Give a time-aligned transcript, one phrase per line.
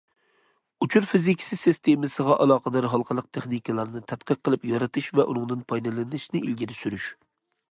[0.85, 7.11] ئۇچۇر فىزىكىسى سىستېمىسىغا ئالاقىدار ھالقىلىق تېخنىكىلارنى تەتقىق قىلىپ يارىتىش ۋە ئۇنىڭدىن پايدىلىنىشنى ئىلگىرى سۈرۈش.